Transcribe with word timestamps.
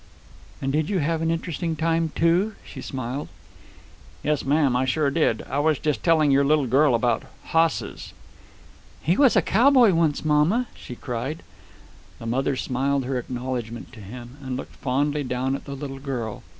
"And 0.63 0.71
did 0.73 0.89
you 0.89 0.97
have 0.97 1.21
an 1.21 1.29
interesting 1.29 1.75
time, 1.75 2.09
too!" 2.15 2.55
she 2.65 2.81
smiled. 2.81 3.27
"Yes, 4.23 4.43
ma'am. 4.43 4.75
I 4.75 4.83
sure 4.83 5.11
did. 5.11 5.43
I 5.43 5.59
was 5.59 5.77
just 5.77 6.01
telling 6.01 6.31
your 6.31 6.43
little 6.43 6.65
girl 6.65 6.95
about 6.95 7.21
hosses." 7.49 8.13
"He 9.03 9.15
was 9.15 9.35
a 9.35 9.43
cowboy, 9.43 9.93
once, 9.93 10.25
mamma," 10.25 10.65
she 10.73 10.95
cried. 10.95 11.43
The 12.17 12.25
mother 12.25 12.55
smiled 12.55 13.05
her 13.05 13.19
acknowledgment 13.19 13.93
to 13.93 13.99
him, 13.99 14.37
and 14.41 14.57
looked 14.57 14.75
fondly 14.77 15.23
down 15.23 15.55
at 15.55 15.65
the 15.65 15.75
little 15.75 15.99
girl. 15.99 16.41